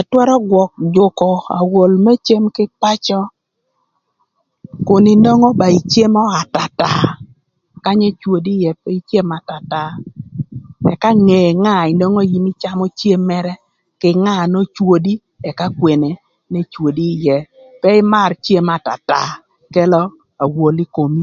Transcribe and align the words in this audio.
Ëtwërö 0.00 0.34
gwök 0.50 0.72
jükö 0.94 1.30
awol 1.58 1.92
më 2.04 2.12
cem 2.26 2.44
kï 2.56 2.72
pacö 2.82 3.20
kun 4.86 5.04
inwongo 5.14 5.48
ba 5.60 5.66
icemo 5.78 6.22
atata. 6.40 6.90
Kanya 7.84 8.06
ecwodi 8.12 8.52
ïë 8.60 8.72
pe 8.82 8.90
icem 9.00 9.28
atata 9.38 9.82
ëka 10.92 11.10
nge 11.24 11.40
nga 11.62 11.74
na 11.84 11.90
nwongo 11.98 12.22
in 12.36 12.46
ïcamö 12.52 12.84
cem 12.98 13.20
mërë 13.30 13.54
kï 14.00 14.10
nga 14.22 14.34
n'ocwodi 14.50 15.14
ëka 15.50 15.66
kwene 15.78 16.10
n'ecwodi 16.50 17.06
ïë 17.16 17.38
pe 17.80 17.88
ïmar 18.00 18.30
cem 18.44 18.68
atata 18.76 19.20
kelo 19.74 20.02
awol 20.44 20.76
ï 20.84 20.86
komi. 20.94 21.14